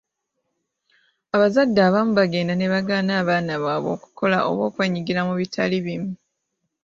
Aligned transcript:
Abazadde 1.35 1.79
abamu 1.87 2.11
bagenda 2.19 2.53
ne 2.55 2.67
bagaana 2.73 3.11
abaana 3.21 3.53
baabwe 3.63 3.89
okukola 3.95 4.37
oba 4.49 4.61
okwenyigira 4.69 5.21
mu 5.27 5.31
ebitali 5.35 5.77
bimu. 5.85 6.11